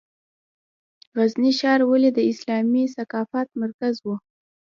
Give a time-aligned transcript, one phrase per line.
[1.17, 4.07] غزني ښار ولې د اسلامي ثقافت مرکز و؟